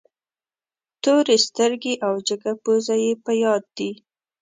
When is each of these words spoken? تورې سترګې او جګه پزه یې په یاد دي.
تورې 1.03 1.37
سترګې 1.47 1.93
او 2.05 2.13
جګه 2.27 2.51
پزه 2.63 2.95
یې 3.03 3.11
په 3.25 3.31
یاد 3.43 3.63
دي. 3.77 3.91